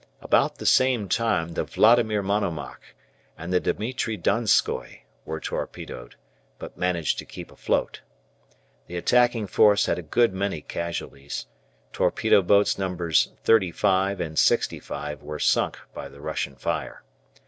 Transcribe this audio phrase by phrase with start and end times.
[0.19, 2.95] About the same time the "Vladimir Monomach"
[3.37, 6.15] and the "Dimitri Donskoi" were torpedoed,
[6.57, 8.01] but managed to keep afloat.
[8.87, 11.45] The attacking force had a good many casualties.
[11.93, 13.27] Torpedo boats Nos.
[13.43, 17.03] 35 and 65 were sunk by the Russian fire.